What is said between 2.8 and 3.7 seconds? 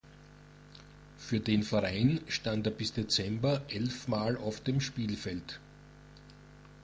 Dezember